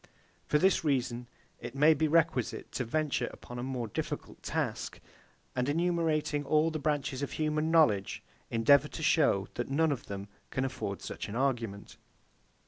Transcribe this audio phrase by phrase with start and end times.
[0.47, 1.27] For this reason
[1.59, 4.99] it may be requisite to venture upon a more difficult task;
[5.55, 10.27] and enumerating all the branches of human knowledge, endeavour to show that none of them
[10.49, 11.97] can afford such an argument.